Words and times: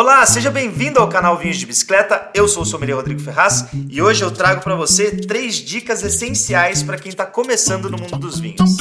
Olá, 0.00 0.24
seja 0.24 0.48
bem-vindo 0.48 1.00
ao 1.00 1.08
canal 1.08 1.36
Vinhos 1.36 1.56
de 1.56 1.66
Bicicleta. 1.66 2.30
Eu 2.32 2.46
sou 2.46 2.62
o 2.62 2.64
sommelier 2.64 2.96
Rodrigo 2.96 3.20
Ferraz 3.20 3.64
e 3.90 4.00
hoje 4.00 4.22
eu 4.22 4.30
trago 4.30 4.62
para 4.62 4.76
você 4.76 5.10
três 5.10 5.56
dicas 5.56 6.04
essenciais 6.04 6.84
para 6.84 6.96
quem 6.96 7.08
está 7.08 7.26
começando 7.26 7.90
no 7.90 7.98
mundo 7.98 8.16
dos 8.16 8.38
vinhos. 8.38 8.76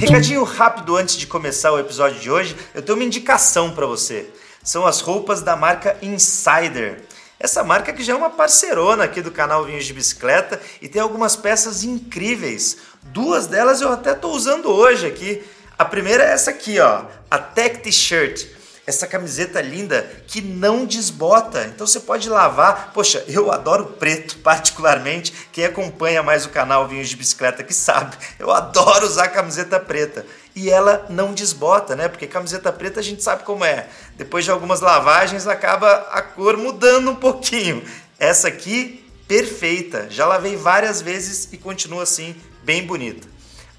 Recadinho 0.00 0.42
rápido 0.42 0.96
antes 0.96 1.16
de 1.16 1.28
começar 1.28 1.70
o 1.70 1.78
episódio 1.78 2.18
de 2.18 2.28
hoje, 2.28 2.56
eu 2.74 2.82
tenho 2.82 2.98
uma 2.98 3.04
indicação 3.04 3.70
para 3.70 3.86
você. 3.86 4.28
São 4.64 4.84
as 4.84 5.00
roupas 5.00 5.42
da 5.42 5.54
marca 5.54 5.96
Insider. 6.02 7.04
Essa 7.38 7.62
marca 7.62 7.92
que 7.92 8.02
já 8.02 8.14
é 8.14 8.16
uma 8.16 8.30
parcerona 8.30 9.04
aqui 9.04 9.22
do 9.22 9.30
canal 9.30 9.64
Vinhos 9.64 9.84
de 9.84 9.92
Bicicleta 9.92 10.60
e 10.82 10.88
tem 10.88 11.00
algumas 11.00 11.36
peças 11.36 11.84
incríveis. 11.84 12.78
Duas 13.00 13.46
delas 13.46 13.80
eu 13.80 13.92
até 13.92 14.10
estou 14.10 14.32
usando 14.32 14.68
hoje 14.72 15.06
aqui. 15.06 15.40
A 15.84 15.86
primeira 15.86 16.24
é 16.24 16.32
essa 16.32 16.50
aqui, 16.50 16.80
ó, 16.80 17.04
a 17.30 17.36
Tech 17.36 17.80
T-shirt. 17.80 18.46
Essa 18.86 19.06
camiseta 19.06 19.60
linda 19.60 20.10
que 20.26 20.40
não 20.40 20.86
desbota. 20.86 21.62
Então 21.64 21.86
você 21.86 22.00
pode 22.00 22.26
lavar. 22.26 22.90
Poxa, 22.94 23.22
eu 23.28 23.52
adoro 23.52 23.84
preto, 23.98 24.38
particularmente. 24.38 25.30
Quem 25.52 25.66
acompanha 25.66 26.22
mais 26.22 26.46
o 26.46 26.48
canal 26.48 26.88
Vinhos 26.88 27.10
de 27.10 27.16
Bicicleta 27.16 27.62
que 27.62 27.74
sabe. 27.74 28.16
Eu 28.38 28.50
adoro 28.50 29.04
usar 29.04 29.28
camiseta 29.28 29.78
preta. 29.78 30.24
E 30.56 30.70
ela 30.70 31.04
não 31.10 31.34
desbota, 31.34 31.94
né? 31.94 32.08
Porque 32.08 32.26
camiseta 32.26 32.72
preta 32.72 33.00
a 33.00 33.02
gente 33.02 33.22
sabe 33.22 33.42
como 33.42 33.62
é. 33.62 33.86
Depois 34.16 34.46
de 34.46 34.50
algumas 34.50 34.80
lavagens 34.80 35.46
acaba 35.46 36.08
a 36.10 36.22
cor 36.22 36.56
mudando 36.56 37.10
um 37.10 37.16
pouquinho. 37.16 37.84
Essa 38.18 38.48
aqui, 38.48 39.04
perfeita. 39.28 40.06
Já 40.08 40.26
lavei 40.26 40.56
várias 40.56 41.02
vezes 41.02 41.50
e 41.52 41.58
continua 41.58 42.04
assim, 42.04 42.34
bem 42.62 42.86
bonita. 42.86 43.33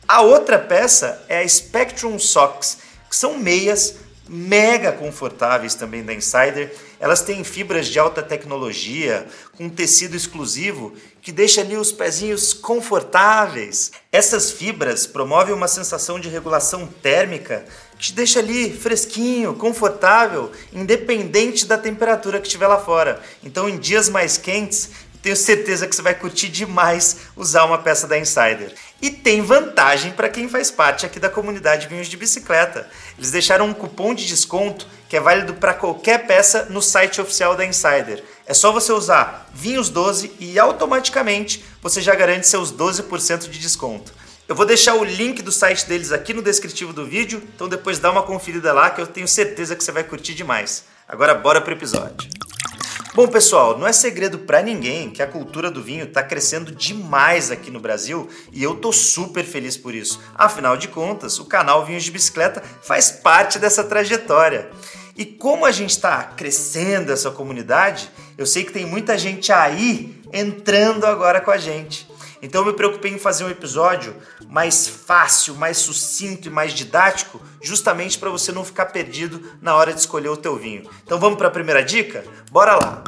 A 0.07 0.21
outra 0.21 0.59
peça 0.59 1.23
é 1.27 1.39
a 1.39 1.47
Spectrum 1.47 2.19
Socks, 2.19 2.77
que 3.09 3.15
são 3.15 3.39
meias 3.39 3.95
mega 4.27 4.91
confortáveis 4.91 5.73
também 5.73 6.03
da 6.03 6.13
Insider. 6.13 6.71
Elas 6.99 7.21
têm 7.21 7.43
fibras 7.43 7.87
de 7.87 7.97
alta 7.97 8.21
tecnologia, 8.21 9.25
com 9.57 9.67
tecido 9.67 10.15
exclusivo 10.15 10.93
que 11.23 11.31
deixa 11.31 11.61
ali 11.61 11.75
os 11.75 11.91
pezinhos 11.91 12.53
confortáveis. 12.53 13.91
Essas 14.11 14.51
fibras 14.51 15.07
promovem 15.07 15.55
uma 15.55 15.67
sensação 15.67 16.19
de 16.19 16.29
regulação 16.29 16.85
térmica 16.85 17.65
que 17.97 18.07
te 18.07 18.13
deixa 18.13 18.39
ali 18.39 18.71
fresquinho, 18.71 19.55
confortável, 19.55 20.51
independente 20.71 21.65
da 21.65 21.79
temperatura 21.79 22.39
que 22.39 22.45
estiver 22.45 22.67
lá 22.67 22.77
fora. 22.77 23.21
Então, 23.43 23.67
em 23.67 23.77
dias 23.77 24.07
mais 24.07 24.37
quentes, 24.37 24.91
tenho 25.25 25.35
certeza 25.35 25.87
que 25.87 25.95
você 25.95 26.03
vai 26.03 26.13
curtir 26.13 26.49
demais 26.49 27.17
usar 27.35 27.65
uma 27.65 27.79
peça 27.79 28.05
da 28.05 28.15
Insider. 28.15 28.71
E 29.01 29.09
tem 29.09 29.41
vantagem 29.41 30.13
para 30.13 30.29
quem 30.29 30.47
faz 30.47 30.71
parte 30.71 31.05
aqui 31.05 31.19
da 31.19 31.29
comunidade 31.29 31.87
Vinhos 31.87 32.07
de 32.07 32.17
Bicicleta. 32.17 32.89
Eles 33.17 33.31
deixaram 33.31 33.67
um 33.67 33.73
cupom 33.73 34.13
de 34.13 34.25
desconto 34.25 34.87
que 35.09 35.17
é 35.17 35.19
válido 35.19 35.53
para 35.55 35.73
qualquer 35.73 36.25
peça 36.25 36.67
no 36.69 36.81
site 36.81 37.21
oficial 37.21 37.55
da 37.55 37.65
Insider. 37.65 38.23
É 38.45 38.53
só 38.53 38.71
você 38.71 38.91
usar 38.91 39.49
Vinhos12 39.57 40.31
e 40.39 40.57
automaticamente 40.57 41.63
você 41.81 42.01
já 42.01 42.15
garante 42.15 42.47
seus 42.47 42.71
12% 42.71 43.49
de 43.49 43.59
desconto. 43.59 44.13
Eu 44.47 44.55
vou 44.55 44.65
deixar 44.65 44.95
o 44.95 45.03
link 45.03 45.41
do 45.41 45.51
site 45.51 45.87
deles 45.87 46.11
aqui 46.11 46.33
no 46.33 46.41
descritivo 46.41 46.93
do 46.93 47.05
vídeo, 47.05 47.41
então 47.55 47.67
depois 47.67 47.97
dá 47.97 48.11
uma 48.11 48.21
conferida 48.21 48.71
lá 48.71 48.91
que 48.91 49.01
eu 49.01 49.07
tenho 49.07 49.27
certeza 49.27 49.75
que 49.75 49.83
você 49.83 49.91
vai 49.91 50.03
curtir 50.03 50.35
demais. 50.35 50.85
Agora 51.07 51.33
bora 51.33 51.59
pro 51.59 51.73
episódio. 51.73 52.29
Bom, 53.15 53.29
pessoal, 53.29 53.77
não 53.77 53.87
é 53.87 53.93
segredo 53.93 54.39
para 54.39 54.61
ninguém 54.61 55.09
que 55.09 55.21
a 55.21 55.27
cultura 55.27 55.71
do 55.71 55.81
vinho 55.81 56.03
está 56.03 56.21
crescendo 56.21 56.73
demais 56.73 57.49
aqui 57.49 57.71
no 57.71 57.79
Brasil 57.79 58.27
e 58.51 58.61
eu 58.61 58.75
tô 58.75 58.91
super 58.91 59.45
feliz 59.45 59.77
por 59.77 59.95
isso. 59.95 60.19
Afinal 60.35 60.75
de 60.75 60.89
contas, 60.89 61.39
o 61.39 61.45
canal 61.45 61.85
Vinhos 61.85 62.03
de 62.03 62.11
Bicicleta 62.11 62.61
faz 62.83 63.11
parte 63.11 63.57
dessa 63.57 63.85
trajetória. 63.85 64.69
E 65.15 65.23
como 65.23 65.65
a 65.65 65.71
gente 65.71 65.91
está 65.91 66.23
crescendo 66.23 67.09
essa 67.09 67.31
comunidade, 67.31 68.11
eu 68.37 68.45
sei 68.45 68.65
que 68.65 68.73
tem 68.73 68.85
muita 68.85 69.17
gente 69.17 69.49
aí 69.49 70.21
entrando 70.33 71.05
agora 71.05 71.39
com 71.39 71.51
a 71.51 71.57
gente. 71.57 72.05
Então 72.41 72.61
eu 72.61 72.67
me 72.67 72.73
preocupei 72.73 73.11
em 73.11 73.17
fazer 73.17 73.43
um 73.43 73.49
episódio 73.49 74.15
mais 74.47 74.87
fácil, 74.87 75.55
mais 75.55 75.77
sucinto 75.77 76.47
e 76.47 76.51
mais 76.51 76.73
didático, 76.73 77.41
justamente 77.61 78.19
para 78.19 78.29
você 78.29 78.51
não 78.51 78.63
ficar 78.63 78.85
perdido 78.85 79.41
na 79.61 79.75
hora 79.75 79.91
de 79.93 79.99
escolher 79.99 80.29
o 80.29 80.37
teu 80.37 80.55
vinho. 80.55 80.87
Então 81.03 81.19
vamos 81.19 81.37
para 81.37 81.47
a 81.47 81.51
primeira 81.51 81.83
dica? 81.83 82.23
Bora 82.51 82.75
lá. 82.75 83.03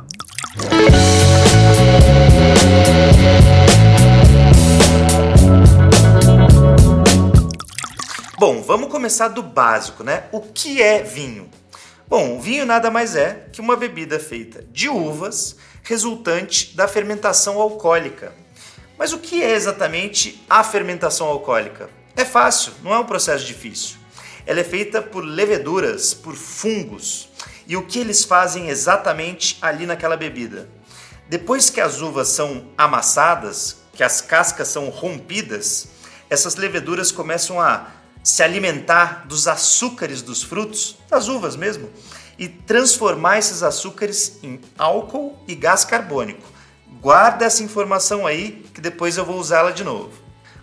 Bom, 8.40 8.62
vamos 8.62 8.92
começar 8.92 9.30
do 9.30 9.42
básico, 9.42 10.04
né? 10.04 10.26
O 10.32 10.42
que 10.42 10.82
é 10.82 11.02
vinho? 11.02 11.50
Bom, 12.08 12.40
vinho 12.40 12.66
nada 12.66 12.92
mais 12.92 13.16
é 13.16 13.48
que 13.52 13.60
uma 13.60 13.76
bebida 13.76 14.20
feita 14.20 14.64
de 14.72 14.88
uvas 14.88 15.58
resultante 15.84 16.76
da 16.76 16.88
fermentação 16.88 17.60
alcoólica. 17.60 18.34
Mas 18.98 19.12
o 19.12 19.20
que 19.20 19.42
é 19.42 19.54
exatamente 19.54 20.44
a 20.50 20.64
fermentação 20.64 21.28
alcoólica? 21.28 21.90
É 22.16 22.24
fácil, 22.24 22.74
não 22.84 22.94
é 22.94 23.00
um 23.00 23.06
processo 23.06 23.46
difícil. 23.46 23.98
Ela 24.48 24.62
é 24.62 24.64
feita 24.64 25.02
por 25.02 25.26
leveduras, 25.26 26.14
por 26.14 26.34
fungos. 26.34 27.28
E 27.68 27.76
o 27.76 27.86
que 27.86 28.00
eles 28.00 28.24
fazem 28.24 28.70
exatamente 28.70 29.58
ali 29.62 29.86
naquela 29.86 30.16
bebida? 30.16 30.70
Depois 31.28 31.70
que 31.70 31.82
as 31.82 32.02
uvas 32.02 32.30
são 32.30 32.66
amassadas, 32.78 33.82
que 33.94 34.02
as 34.02 34.22
cascas 34.22 34.70
são 34.70 34.88
rompidas, 34.88 35.90
essas 36.30 36.56
leveduras 36.56 37.12
começam 37.12 37.60
a 37.60 37.88
se 38.24 38.42
alimentar 38.42 39.28
dos 39.28 39.50
açúcares 39.50 40.22
dos 40.22 40.42
frutos, 40.44 40.98
das 41.10 41.28
uvas 41.28 41.58
mesmo, 41.58 41.90
e 42.40 42.48
transformar 42.48 43.40
esses 43.40 43.64
açúcares 43.64 44.40
em 44.42 44.62
álcool 44.78 45.38
e 45.46 45.56
gás 45.56 45.84
carbônico. 45.84 46.48
Guarda 47.02 47.44
essa 47.44 47.64
informação 47.64 48.26
aí 48.26 48.66
que 48.74 48.80
depois 48.80 49.18
eu 49.18 49.26
vou 49.26 49.38
usá-la 49.38 49.72
de 49.72 49.84
novo. 49.84 50.14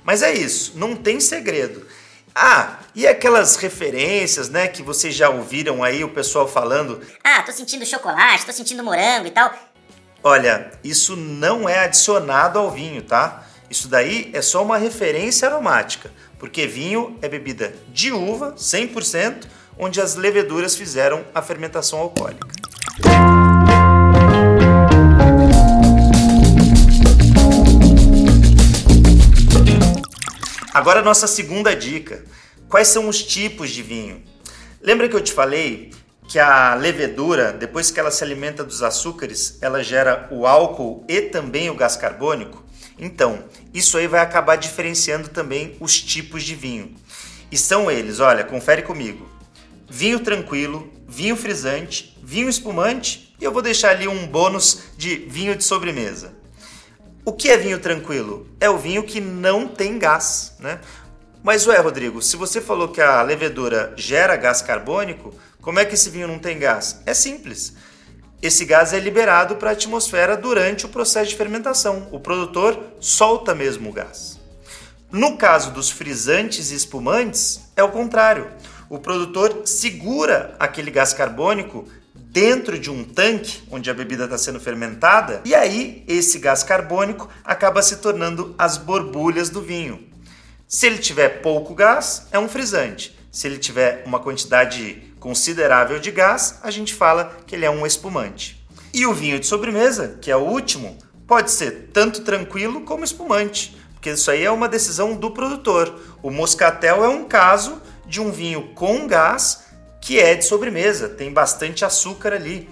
Mas 0.03 0.23
é 0.23 0.33
isso, 0.33 0.73
não 0.75 0.97
tem 0.97 1.21
segredo. 1.21 1.87
Ah, 2.35 2.79
e 2.95 3.07
aquelas 3.07 3.57
referências, 3.57 4.49
né, 4.49 4.67
que 4.67 4.83
vocês 4.83 5.15
já 5.15 5.29
ouviram 5.29 5.85
aí 5.85 6.03
o 6.03 6.09
pessoal 6.09 6.49
falando? 6.49 7.01
Ah, 7.23 7.43
tô 7.43 7.53
sentindo 7.53 7.87
chocolate, 7.87 8.45
tô 8.45 8.53
sentindo 8.53 8.83
morango 8.83 9.27
e 9.27 9.31
tal. 9.31 9.53
Olha, 10.23 10.73
isso 10.83 11.15
não 11.17 11.69
é 11.69 11.81
adicionado 11.81 12.59
ao 12.59 12.71
vinho, 12.71 13.03
tá? 13.03 13.45
Isso 13.71 13.89
daí 13.89 14.31
é 14.33 14.43
só 14.43 14.63
uma 14.63 14.79
referência 14.79 15.49
aromática 15.49 16.11
porque 16.45 16.67
vinho 16.67 17.19
é 17.23 17.29
bebida 17.29 17.75
de 17.89 18.13
uva, 18.13 18.53
100%, 18.53 19.47
onde 19.79 19.99
as 19.99 20.15
leveduras 20.15 20.77
fizeram 20.77 21.25
a 21.35 21.41
fermentação 21.41 21.99
alcoólica. 21.99 22.47
Agora 30.75 31.03
nossa 31.03 31.29
segunda 31.29 31.73
dica. 31.77 32.25
Quais 32.69 32.89
são 32.89 33.09
os 33.09 33.23
tipos 33.23 33.71
de 33.71 33.81
vinho? 33.81 34.25
Lembra 34.83 35.09
que 35.09 35.15
eu 35.15 35.21
te 35.21 35.33
falei 35.33 35.93
que 36.27 36.37
a 36.37 36.75
levedura, 36.75 37.53
depois 37.53 37.93
que 37.93 38.01
ela 38.01 38.11
se 38.11 38.25
alimenta 38.25 38.65
dos 38.65 38.83
açúcares, 38.83 39.57
ela 39.63 39.85
gera 39.85 40.27
o 40.33 40.49
álcool 40.49 41.05
e 41.09 41.21
também 41.21 41.71
o 41.71 41.77
gás 41.77 41.97
carbônico? 41.97 42.65
Então, 42.99 43.45
isso 43.73 43.97
aí 43.97 44.09
vai 44.09 44.19
acabar 44.19 44.57
diferenciando 44.57 45.29
também 45.29 45.77
os 45.79 46.03
tipos 46.03 46.43
de 46.43 46.57
vinho. 46.57 46.93
E 47.53 47.57
são 47.57 47.89
eles, 47.89 48.19
olha, 48.19 48.43
confere 48.43 48.83
comigo. 48.83 49.29
Vinho 49.89 50.19
tranquilo, 50.19 50.93
vinho 51.07 51.37
frisante, 51.37 52.19
vinho 52.21 52.49
espumante 52.49 53.33
e 53.41 53.45
eu 53.45 53.53
vou 53.53 53.63
deixar 53.63 53.91
ali 53.91 54.09
um 54.09 54.27
bônus 54.27 54.87
de 54.97 55.15
vinho 55.15 55.55
de 55.55 55.63
sobremesa. 55.63 56.35
O 57.27 57.33
que 57.33 57.49
é 57.49 57.57
vinho 57.57 57.79
tranquilo? 57.79 58.47
É 58.61 58.69
o 58.69 58.77
vinho 58.77 59.03
que 59.03 59.19
não 59.19 59.67
tem 59.67 59.99
gás, 59.99 60.55
né? 60.61 60.79
Mas 61.43 61.67
ué, 61.67 61.79
Rodrigo, 61.79 62.21
se 62.21 62.37
você 62.37 62.61
falou 62.61 62.89
que 62.89 63.01
a 63.01 63.23
levedura 63.23 63.95
gera 63.97 64.37
gás 64.37 64.61
carbônico, 64.61 65.35
como 65.63 65.79
é 65.79 65.87
que 65.87 65.95
esse 65.95 66.11
vinho 66.11 66.29
não 66.29 66.39
tem 66.39 66.59
gás? 66.59 67.01
É 67.07 67.15
simples. 67.15 67.73
Esse 68.43 68.67
gás 68.67 68.93
é 68.93 68.99
liberado 68.99 69.57
para 69.57 69.71
a 69.71 69.73
atmosfera 69.73 70.37
durante 70.37 70.85
o 70.85 70.91
processo 70.91 71.31
de 71.31 71.37
fermentação. 71.37 72.09
O 72.13 72.21
produtor 72.21 72.79
solta 73.01 73.55
mesmo 73.55 73.89
o 73.89 73.93
gás. 73.93 74.39
No 75.11 75.39
caso 75.39 75.71
dos 75.71 75.89
frisantes 75.91 76.71
e 76.73 76.75
espumantes, 76.75 77.71
é 77.75 77.83
o 77.83 77.91
contrário. 77.91 78.51
O 78.91 78.99
produtor 78.99 79.63
segura 79.65 80.55
aquele 80.59 80.91
gás 80.91 81.15
carbônico 81.15 81.89
dentro 82.35 82.77
de 82.81 82.91
um 82.91 83.05
tanque 83.05 83.63
onde 83.71 83.89
a 83.89 83.95
bebida 83.95 84.25
está 84.25 84.37
sendo 84.37 84.59
fermentada, 84.59 85.41
e 85.45 85.55
aí 85.55 86.03
esse 86.09 86.41
gás 86.41 86.65
carbônico 86.65 87.29
acaba 87.45 87.81
se 87.81 87.99
tornando 87.99 88.57
as 88.59 88.77
borbulhas 88.77 89.51
do 89.51 89.63
vinho. 89.63 90.09
Se 90.67 90.89
ele 90.89 90.99
tiver 90.99 91.43
pouco 91.43 91.77
gás, 91.77 92.27
é 92.33 92.39
um 92.41 92.49
frisante. 92.49 93.17
Se 93.31 93.47
ele 93.47 93.57
tiver 93.57 94.03
uma 94.05 94.19
quantidade 94.19 95.15
considerável 95.21 96.01
de 96.01 96.11
gás, 96.11 96.59
a 96.65 96.73
gente 96.73 96.93
fala 96.93 97.37
que 97.47 97.55
ele 97.55 97.67
é 97.67 97.71
um 97.71 97.87
espumante. 97.87 98.61
E 98.93 99.07
o 99.07 99.15
vinho 99.15 99.39
de 99.39 99.47
sobremesa, 99.47 100.19
que 100.21 100.29
é 100.29 100.37
o 100.37 100.41
último, 100.41 100.99
pode 101.29 101.53
ser 101.53 101.91
tanto 101.93 102.23
tranquilo 102.23 102.81
como 102.81 103.05
espumante, 103.05 103.77
porque 103.95 104.11
isso 104.11 104.29
aí 104.29 104.45
é 104.45 104.51
uma 104.51 104.69
decisão 104.69 105.15
do 105.15 105.31
produtor. 105.31 106.01
O 106.21 106.33
moscatel 106.33 107.05
é 107.05 107.09
um 107.09 107.27
caso 107.27 107.81
de 108.05 108.21
um 108.21 108.33
vinho 108.33 108.73
com 108.75 109.07
gás 109.07 109.64
que 110.05 110.21
é 110.21 110.35
de 110.35 110.45
sobremesa, 110.45 111.09
tem 111.09 111.33
bastante 111.33 111.83
açúcar 111.83 112.35
ali. 112.35 112.69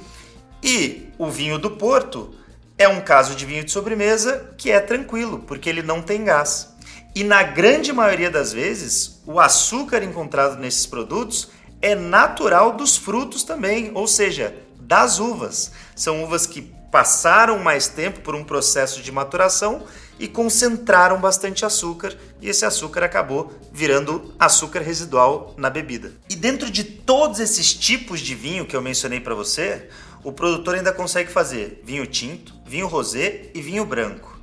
E 0.63 1.09
o 1.17 1.31
vinho 1.31 1.59
do 1.59 1.71
Porto 1.71 2.35
é 2.77 2.87
um 2.87 3.01
caso 3.01 3.35
de 3.35 3.47
vinho 3.47 3.65
de 3.65 3.73
sobremesa 3.73 4.53
que 4.59 4.71
é 4.71 4.79
tranquilo, 4.79 5.39
porque 5.39 5.67
ele 5.67 5.83
não 5.83 6.03
tem 6.03 6.25
gás. 6.25 6.75
E 7.15 7.25
na 7.25 7.43
grande 7.43 7.91
maioria 7.91 8.31
das 8.31 8.53
vezes, 8.53 9.23
o 9.27 9.41
açúcar 9.41 10.03
encontrado 10.03 10.61
nesses 10.61 10.85
produtos 10.85 11.49
é 11.81 11.95
natural 11.95 12.73
dos 12.73 12.99
frutos 12.99 13.43
também, 13.43 13.91
ou 13.95 14.07
seja, 14.07 14.55
das 14.93 15.19
uvas. 15.19 15.73
São 15.97 16.23
uvas 16.23 16.47
que 16.47 16.61
passaram 16.91 17.59
mais 17.59 17.89
tempo 17.89 18.21
por 18.21 18.35
um 18.35 18.45
processo 18.45 19.01
de 19.01 19.11
maturação 19.11 19.85
e 20.19 20.29
concentraram 20.29 21.19
bastante 21.19 21.65
açúcar, 21.65 22.15
e 22.43 22.49
esse 22.51 22.67
açúcar 22.67 23.03
acabou 23.03 23.59
virando 23.73 24.35
açúcar 24.39 24.81
residual 24.81 25.55
na 25.57 25.71
bebida. 25.71 26.13
E 26.29 26.37
dentro 26.37 26.71
de 26.71 26.85
todos 26.85 27.41
esses 27.41 27.73
tipos 27.73 28.21
de 28.21 28.35
vinho 28.35 28.67
que 28.67 28.77
eu 28.77 28.83
mencionei 28.83 29.19
para 29.19 29.35
você, 29.35 29.89
o 30.23 30.31
produtor 30.31 30.75
ainda 30.75 30.93
consegue 30.93 31.33
fazer 31.33 31.83
vinho 31.83 32.07
tinto, 32.07 32.53
vinho 32.67 32.87
rosé 32.87 33.47
e 33.55 33.63
vinho 33.63 33.87
branco. 33.87 34.39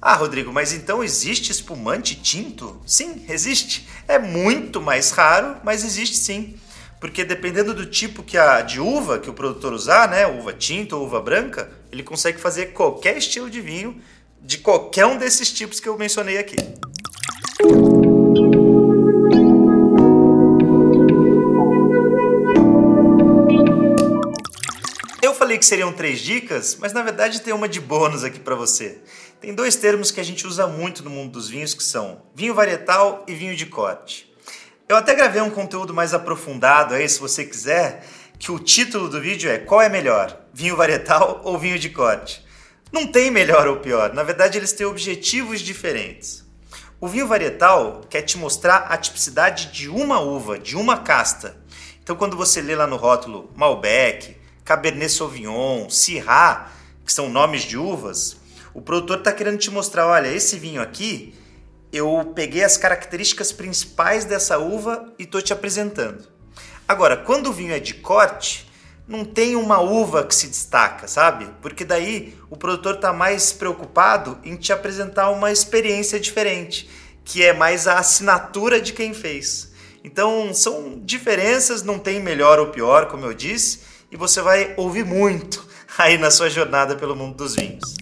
Ah, 0.00 0.16
Rodrigo, 0.16 0.52
mas 0.52 0.72
então 0.72 1.04
existe 1.04 1.52
espumante 1.52 2.16
tinto? 2.16 2.82
Sim, 2.84 3.24
existe. 3.28 3.88
É 4.08 4.18
muito 4.18 4.80
mais 4.82 5.12
raro, 5.12 5.58
mas 5.62 5.84
existe 5.84 6.16
sim. 6.16 6.56
Porque 7.02 7.24
dependendo 7.24 7.74
do 7.74 7.84
tipo 7.84 8.22
que 8.22 8.38
a, 8.38 8.60
de 8.60 8.78
uva 8.78 9.18
que 9.18 9.28
o 9.28 9.34
produtor 9.34 9.72
usar, 9.72 10.08
né, 10.08 10.24
uva 10.24 10.52
tinta 10.52 10.94
ou 10.94 11.04
uva 11.04 11.20
branca, 11.20 11.68
ele 11.90 12.04
consegue 12.04 12.38
fazer 12.38 12.66
qualquer 12.66 13.16
estilo 13.16 13.50
de 13.50 13.60
vinho 13.60 14.00
de 14.40 14.58
qualquer 14.58 15.04
um 15.06 15.18
desses 15.18 15.50
tipos 15.50 15.80
que 15.80 15.88
eu 15.88 15.98
mencionei 15.98 16.38
aqui. 16.38 16.54
Eu 25.20 25.34
falei 25.34 25.58
que 25.58 25.66
seriam 25.66 25.92
três 25.92 26.20
dicas, 26.20 26.76
mas 26.76 26.92
na 26.92 27.02
verdade 27.02 27.40
tem 27.40 27.52
uma 27.52 27.68
de 27.68 27.80
bônus 27.80 28.22
aqui 28.22 28.38
para 28.38 28.54
você. 28.54 29.00
Tem 29.40 29.52
dois 29.52 29.74
termos 29.74 30.12
que 30.12 30.20
a 30.20 30.24
gente 30.24 30.46
usa 30.46 30.68
muito 30.68 31.02
no 31.02 31.10
mundo 31.10 31.32
dos 31.32 31.48
vinhos 31.48 31.74
que 31.74 31.82
são 31.82 32.22
vinho 32.32 32.54
varietal 32.54 33.24
e 33.26 33.34
vinho 33.34 33.56
de 33.56 33.66
corte. 33.66 34.31
Eu 34.92 34.98
até 34.98 35.14
gravei 35.14 35.40
um 35.40 35.48
conteúdo 35.48 35.94
mais 35.94 36.12
aprofundado 36.12 36.92
aí, 36.92 37.08
se 37.08 37.18
você 37.18 37.46
quiser, 37.46 38.06
que 38.38 38.52
o 38.52 38.58
título 38.58 39.08
do 39.08 39.22
vídeo 39.22 39.50
é 39.50 39.56
Qual 39.56 39.80
é 39.80 39.88
melhor, 39.88 40.38
vinho 40.52 40.76
varietal 40.76 41.40
ou 41.44 41.58
vinho 41.58 41.78
de 41.78 41.88
corte? 41.88 42.44
Não 42.92 43.06
tem 43.06 43.30
melhor 43.30 43.66
ou 43.66 43.76
pior, 43.76 44.12
na 44.12 44.22
verdade 44.22 44.58
eles 44.58 44.70
têm 44.70 44.84
objetivos 44.84 45.62
diferentes. 45.62 46.44
O 47.00 47.08
vinho 47.08 47.26
varietal 47.26 48.02
quer 48.10 48.20
te 48.20 48.36
mostrar 48.36 48.88
a 48.90 48.98
tipicidade 48.98 49.72
de 49.72 49.88
uma 49.88 50.20
uva, 50.20 50.58
de 50.58 50.76
uma 50.76 50.98
casta. 50.98 51.56
Então 52.02 52.14
quando 52.14 52.36
você 52.36 52.60
lê 52.60 52.76
lá 52.76 52.86
no 52.86 52.96
rótulo 52.96 53.50
Malbec, 53.56 54.36
Cabernet 54.62 55.10
Sauvignon, 55.10 55.88
Syrah, 55.88 56.70
que 57.02 57.10
são 57.14 57.30
nomes 57.30 57.62
de 57.62 57.78
uvas, 57.78 58.36
o 58.74 58.82
produtor 58.82 59.20
está 59.20 59.32
querendo 59.32 59.56
te 59.56 59.70
mostrar, 59.70 60.06
olha, 60.06 60.28
esse 60.28 60.58
vinho 60.58 60.82
aqui, 60.82 61.34
eu 61.92 62.32
peguei 62.34 62.64
as 62.64 62.76
características 62.76 63.52
principais 63.52 64.24
dessa 64.24 64.58
uva 64.58 65.12
e 65.18 65.24
estou 65.24 65.42
te 65.42 65.52
apresentando. 65.52 66.26
Agora, 66.88 67.16
quando 67.16 67.48
o 67.48 67.52
vinho 67.52 67.74
é 67.74 67.78
de 67.78 67.94
corte, 67.94 68.70
não 69.06 69.24
tem 69.24 69.56
uma 69.56 69.80
uva 69.80 70.24
que 70.24 70.34
se 70.34 70.46
destaca, 70.46 71.06
sabe? 71.06 71.48
Porque 71.60 71.84
daí 71.84 72.38
o 72.48 72.56
produtor 72.56 72.94
está 72.94 73.12
mais 73.12 73.52
preocupado 73.52 74.38
em 74.42 74.56
te 74.56 74.72
apresentar 74.72 75.30
uma 75.30 75.52
experiência 75.52 76.18
diferente, 76.18 76.88
que 77.24 77.44
é 77.44 77.52
mais 77.52 77.86
a 77.86 77.98
assinatura 77.98 78.80
de 78.80 78.92
quem 78.92 79.12
fez. 79.12 79.72
Então 80.04 80.52
são 80.54 81.00
diferenças, 81.04 81.82
não 81.82 81.98
tem 81.98 82.20
melhor 82.20 82.58
ou 82.58 82.68
pior, 82.68 83.06
como 83.06 83.26
eu 83.26 83.34
disse, 83.34 83.80
e 84.10 84.16
você 84.16 84.40
vai 84.40 84.74
ouvir 84.76 85.04
muito 85.04 85.66
aí 85.98 86.16
na 86.16 86.30
sua 86.30 86.48
jornada 86.48 86.96
pelo 86.96 87.14
mundo 87.14 87.36
dos 87.36 87.54
vinhos. 87.54 87.94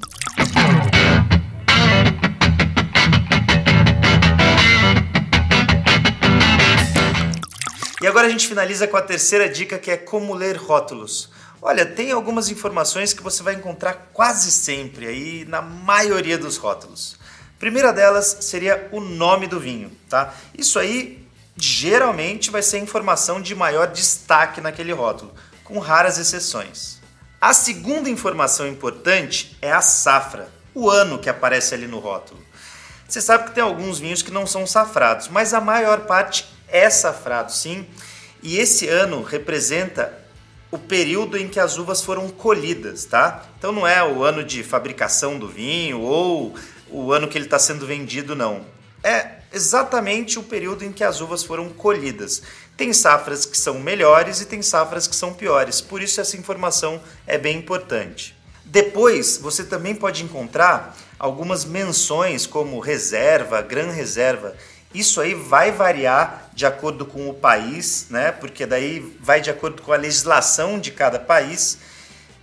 E 8.01 8.07
agora 8.07 8.27
a 8.27 8.31
gente 8.31 8.49
finaliza 8.49 8.89
com 8.89 8.97
a 8.97 9.03
terceira 9.03 9.47
dica 9.47 9.79
que 9.79 9.91
é 9.91 9.97
como 9.97 10.33
ler 10.33 10.57
rótulos. 10.57 11.29
Olha, 11.61 11.85
tem 11.85 12.11
algumas 12.11 12.49
informações 12.49 13.13
que 13.13 13.23
você 13.23 13.43
vai 13.43 13.55
encontrar 13.55 14.09
quase 14.15 14.51
sempre 14.51 15.07
aí 15.07 15.45
na 15.45 15.61
maioria 15.61 16.39
dos 16.39 16.57
rótulos. 16.57 17.19
primeira 17.59 17.93
delas 17.93 18.39
seria 18.41 18.89
o 18.91 19.01
nome 19.01 19.47
do 19.47 19.61
vinho, 19.61 19.93
tá? 20.09 20.33
Isso 20.57 20.79
aí 20.79 21.29
geralmente 21.55 22.51
vai 22.51 22.63
ser 22.63 22.79
a 22.79 22.81
informação 22.81 23.39
de 23.39 23.55
maior 23.55 23.89
destaque 23.89 24.63
naquele 24.63 24.93
rótulo, 24.93 25.35
com 25.63 25.79
raras 25.79 26.17
exceções. 26.17 26.99
A 27.39 27.53
segunda 27.53 28.09
informação 28.09 28.67
importante 28.67 29.59
é 29.61 29.71
a 29.71 29.83
safra, 29.83 30.49
o 30.75 30.89
ano 30.89 31.19
que 31.19 31.29
aparece 31.29 31.75
ali 31.75 31.87
no 31.87 31.99
rótulo. 31.99 32.41
Você 33.07 33.21
sabe 33.21 33.45
que 33.45 33.55
tem 33.55 33.63
alguns 33.63 33.99
vinhos 33.99 34.23
que 34.23 34.31
não 34.31 34.47
são 34.47 34.67
safrados, 34.67 35.29
mas 35.29 35.53
a 35.53 35.61
maior 35.61 36.07
parte 36.07 36.49
é 36.71 36.89
safrado, 36.91 37.53
sim. 37.53 37.87
E 38.43 38.59
esse 38.59 38.89
ano 38.89 39.23
representa 39.23 40.19
o 40.71 40.79
período 40.79 41.37
em 41.37 41.49
que 41.49 41.59
as 41.59 41.79
uvas 41.79 42.03
foram 42.03 42.29
colhidas, 42.29 43.05
tá? 43.05 43.45
Então 43.59 43.73
não 43.73 43.87
é 43.87 44.03
o 44.05 44.23
ano 44.23 44.45
de 44.45 44.63
fabricação 44.63 45.39
do 45.39 45.49
vinho 45.49 46.01
ou 46.01 46.55
o 46.89 47.13
ano 47.13 47.29
que 47.29 47.37
ele 47.37 47.47
está 47.47 47.59
sendo 47.59 47.87
vendido, 47.87 48.37
não. 48.37 48.65
É 49.03 49.41
exatamente 49.53 50.39
o 50.39 50.43
período 50.43 50.85
em 50.85 50.93
que 50.93 51.03
as 51.03 51.21
uvas 51.21 51.43
foram 51.43 51.69
colhidas. 51.71 52.43
Tem 52.77 52.93
safras 52.93 53.45
que 53.45 53.59
são 53.59 53.81
melhores 53.81 54.41
e 54.41 54.47
tem 54.47 54.63
safras 54.63 55.07
que 55.07 55.17
são 55.17 55.35
piores, 55.35 55.81
por 55.81 56.01
isso 56.01 56.21
essa 56.21 56.37
informação 56.37 57.01
é 57.27 57.37
bem 57.37 57.59
importante. 57.59 58.37
Depois, 58.65 59.37
você 59.37 59.65
também 59.65 59.95
pode 59.95 60.23
encontrar 60.23 60.97
algumas 61.19 61.65
menções 61.65 62.47
como 62.47 62.79
reserva, 62.79 63.61
gran 63.61 63.91
reserva, 63.91 64.55
isso 64.95 65.21
aí 65.21 65.35
vai 65.35 65.73
variar 65.73 66.50
de 66.61 66.67
acordo 66.67 67.07
com 67.07 67.27
o 67.31 67.33
país, 67.33 68.09
né? 68.11 68.31
Porque 68.31 68.67
daí 68.67 69.01
vai 69.19 69.41
de 69.41 69.49
acordo 69.49 69.81
com 69.81 69.95
a 69.95 69.97
legislação 69.97 70.79
de 70.79 70.91
cada 70.91 71.19
país. 71.19 71.79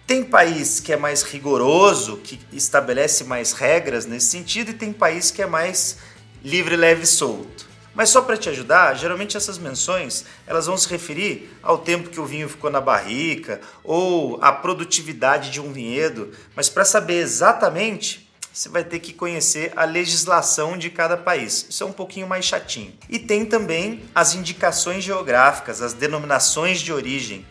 Tem 0.08 0.24
país 0.24 0.80
que 0.80 0.92
é 0.92 0.98
mais 0.98 1.22
rigoroso, 1.22 2.18
que 2.18 2.40
estabelece 2.52 3.24
mais 3.26 3.52
regras 3.52 4.08
nesse 4.08 4.26
sentido, 4.26 4.72
e 4.72 4.74
tem 4.74 4.92
país 4.92 5.30
que 5.30 5.40
é 5.40 5.46
mais 5.46 5.98
livre, 6.44 6.76
leve 6.76 7.04
e 7.04 7.06
solto. 7.06 7.68
Mas 7.94 8.10
só 8.10 8.24
para 8.24 8.36
te 8.36 8.50
ajudar, 8.50 8.96
geralmente 8.96 9.38
essas 9.38 9.60
menções 9.60 10.26
elas 10.48 10.66
vão 10.66 10.76
se 10.76 10.90
referir 10.90 11.56
ao 11.62 11.78
tempo 11.78 12.10
que 12.10 12.20
o 12.20 12.26
vinho 12.26 12.50
ficou 12.50 12.72
na 12.72 12.82
barrica 12.82 13.62
ou 13.84 14.40
à 14.42 14.52
produtividade 14.52 15.52
de 15.52 15.62
um 15.62 15.72
vinhedo. 15.72 16.32
Mas 16.56 16.70
para 16.70 16.86
saber 16.86 17.20
exatamente, 17.20 18.27
você 18.58 18.70
vai 18.70 18.84
ter 18.84 18.98
que 18.98 19.14
conhecer 19.14 19.72
a 19.76 19.86
legislação 19.86 20.76
de 20.76 20.90
cada 20.90 21.16
país. 21.16 21.68
Isso 21.70 21.84
é 21.84 21.86
um 21.86 21.92
pouquinho 21.92 22.26
mais 22.26 22.44
chatinho. 22.44 22.92
E 23.08 23.20
tem 23.20 23.46
também 23.46 24.04
as 24.16 24.34
indicações 24.34 25.04
geográficas, 25.04 25.80
as 25.80 25.94
denominações 25.94 26.80
de 26.82 26.92
origem, 26.92 27.46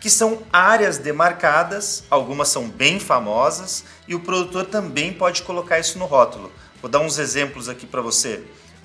que 0.00 0.10
são 0.10 0.42
áreas 0.52 0.98
demarcadas, 0.98 2.02
algumas 2.10 2.48
são 2.48 2.68
bem 2.68 2.98
famosas, 2.98 3.84
e 4.08 4.14
o 4.16 4.18
produtor 4.18 4.66
também 4.66 5.12
pode 5.12 5.42
colocar 5.42 5.78
isso 5.78 6.00
no 6.00 6.04
rótulo. 6.06 6.50
Vou 6.82 6.90
dar 6.90 6.98
uns 6.98 7.16
exemplos 7.16 7.68
aqui 7.68 7.86
para 7.86 8.02
você. 8.02 8.42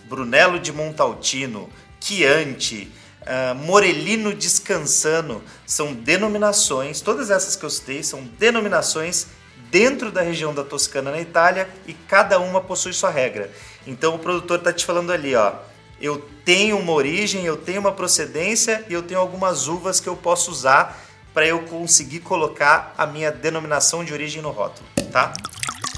Brunello 0.07 0.59
de 0.59 0.71
Montaltino, 0.71 1.67
Chianti, 1.99 2.91
uh, 3.21 3.55
Morellino 3.55 4.35
Descansano, 4.35 5.41
são 5.65 5.95
denominações, 5.95 7.01
todas 7.01 7.31
essas 7.31 7.55
que 7.55 7.65
eu 7.65 7.71
citei 7.71 8.03
são 8.03 8.23
denominações 8.37 9.25
dentro 9.75 10.09
da 10.09 10.21
região 10.21 10.53
da 10.53 10.63
Toscana 10.63 11.11
na 11.11 11.19
Itália 11.19 11.67
e 11.85 11.93
cada 11.93 12.39
uma 12.39 12.61
possui 12.61 12.93
sua 12.93 13.09
regra. 13.09 13.51
Então 13.85 14.15
o 14.15 14.19
produtor 14.19 14.59
está 14.59 14.71
te 14.71 14.85
falando 14.85 15.11
ali, 15.11 15.35
ó, 15.35 15.51
eu 15.99 16.25
tenho 16.45 16.77
uma 16.79 16.93
origem, 16.93 17.43
eu 17.43 17.57
tenho 17.57 17.81
uma 17.81 17.91
procedência 17.91 18.85
e 18.87 18.93
eu 18.93 19.03
tenho 19.03 19.19
algumas 19.19 19.67
uvas 19.67 19.99
que 19.99 20.07
eu 20.07 20.15
posso 20.15 20.49
usar 20.49 20.97
para 21.33 21.45
eu 21.45 21.59
conseguir 21.63 22.21
colocar 22.21 22.95
a 22.97 23.05
minha 23.05 23.33
denominação 23.33 24.05
de 24.05 24.13
origem 24.13 24.41
no 24.41 24.49
rótulo, 24.49 24.87
tá? 25.11 25.33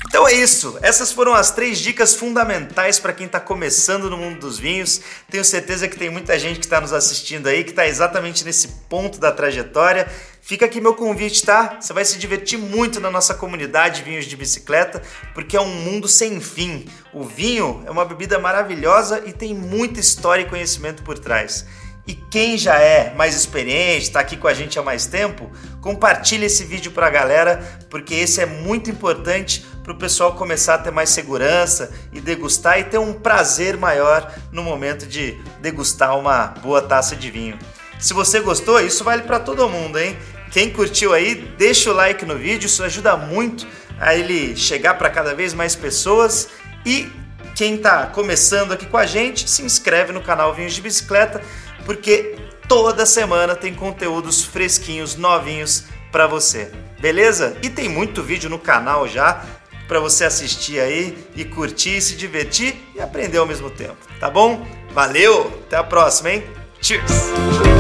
Então 0.07 0.27
é 0.27 0.33
isso. 0.33 0.79
Essas 0.81 1.11
foram 1.11 1.35
as 1.35 1.51
três 1.51 1.77
dicas 1.77 2.15
fundamentais 2.15 2.97
para 2.97 3.13
quem 3.13 3.27
está 3.27 3.39
começando 3.39 4.09
no 4.09 4.17
mundo 4.17 4.39
dos 4.39 4.57
vinhos. 4.57 5.01
Tenho 5.29 5.45
certeza 5.45 5.87
que 5.87 5.95
tem 5.95 6.09
muita 6.09 6.39
gente 6.39 6.59
que 6.59 6.65
está 6.65 6.81
nos 6.81 6.93
assistindo 6.93 7.45
aí 7.45 7.63
que 7.63 7.69
está 7.69 7.85
exatamente 7.85 8.43
nesse 8.43 8.69
ponto 8.89 9.19
da 9.19 9.31
trajetória. 9.31 10.07
Fica 10.47 10.65
aqui 10.65 10.79
meu 10.79 10.93
convite, 10.93 11.43
tá? 11.43 11.75
Você 11.77 11.91
vai 11.91 12.05
se 12.05 12.17
divertir 12.17 12.57
muito 12.57 13.01
na 13.01 13.11
nossa 13.11 13.33
comunidade 13.33 14.01
Vinhos 14.01 14.23
de 14.23 14.37
Bicicleta, 14.37 15.01
porque 15.33 15.57
é 15.57 15.59
um 15.59 15.67
mundo 15.67 16.07
sem 16.07 16.39
fim. 16.39 16.85
O 17.11 17.25
vinho 17.25 17.83
é 17.85 17.91
uma 17.91 18.05
bebida 18.05 18.39
maravilhosa 18.39 19.23
e 19.25 19.33
tem 19.33 19.53
muita 19.53 19.99
história 19.99 20.43
e 20.43 20.49
conhecimento 20.49 21.03
por 21.03 21.19
trás. 21.19 21.65
E 22.07 22.13
quem 22.13 22.57
já 22.57 22.79
é 22.79 23.13
mais 23.13 23.35
experiente, 23.35 24.03
está 24.03 24.21
aqui 24.21 24.37
com 24.37 24.47
a 24.47 24.53
gente 24.53 24.79
há 24.79 24.81
mais 24.81 25.05
tempo, 25.05 25.51
compartilhe 25.81 26.45
esse 26.45 26.63
vídeo 26.63 26.93
para 26.93 27.07
a 27.07 27.09
galera, 27.09 27.81
porque 27.89 28.15
esse 28.15 28.39
é 28.39 28.45
muito 28.45 28.89
importante 28.89 29.65
para 29.83 29.91
o 29.91 29.97
pessoal 29.97 30.33
começar 30.33 30.75
a 30.75 30.77
ter 30.77 30.91
mais 30.91 31.09
segurança 31.09 31.91
e 32.13 32.21
degustar 32.21 32.79
e 32.79 32.85
ter 32.85 32.99
um 32.99 33.11
prazer 33.11 33.75
maior 33.75 34.33
no 34.53 34.63
momento 34.63 35.05
de 35.05 35.37
degustar 35.59 36.17
uma 36.17 36.47
boa 36.63 36.81
taça 36.81 37.17
de 37.17 37.29
vinho. 37.29 37.59
Se 37.99 38.13
você 38.13 38.39
gostou, 38.39 38.79
isso 38.79 39.03
vale 39.03 39.23
para 39.23 39.39
todo 39.39 39.67
mundo, 39.67 39.97
hein? 39.97 40.15
Quem 40.51 40.69
curtiu 40.69 41.13
aí, 41.13 41.35
deixa 41.57 41.91
o 41.91 41.93
like 41.93 42.25
no 42.25 42.35
vídeo, 42.35 42.67
isso 42.67 42.83
ajuda 42.83 43.15
muito 43.17 43.67
a 43.99 44.15
ele 44.15 44.55
chegar 44.55 44.95
para 44.95 45.09
cada 45.09 45.33
vez 45.33 45.53
mais 45.53 45.75
pessoas 45.75 46.49
e 46.85 47.09
quem 47.55 47.75
está 47.75 48.05
começando 48.05 48.71
aqui 48.71 48.85
com 48.85 48.97
a 48.97 49.05
gente, 49.05 49.49
se 49.49 49.63
inscreve 49.63 50.13
no 50.13 50.21
canal 50.21 50.53
Vinhos 50.53 50.73
de 50.73 50.81
Bicicleta, 50.81 51.41
porque 51.85 52.35
toda 52.67 53.05
semana 53.05 53.55
tem 53.55 53.73
conteúdos 53.73 54.43
fresquinhos, 54.43 55.15
novinhos 55.15 55.85
para 56.11 56.27
você. 56.27 56.71
Beleza? 56.99 57.57
E 57.63 57.69
tem 57.69 57.89
muito 57.89 58.21
vídeo 58.21 58.49
no 58.49 58.59
canal 58.59 59.07
já 59.07 59.43
para 59.87 59.99
você 59.99 60.25
assistir 60.25 60.79
aí 60.79 61.17
e 61.35 61.45
curtir, 61.45 61.99
se 62.01 62.15
divertir 62.15 62.75
e 62.93 63.01
aprender 63.01 63.37
ao 63.37 63.45
mesmo 63.47 63.69
tempo, 63.69 63.97
tá 64.19 64.29
bom? 64.29 64.67
Valeu, 64.91 65.63
até 65.65 65.77
a 65.77 65.83
próxima, 65.83 66.31
hein? 66.31 66.43
Cheers! 66.81 67.76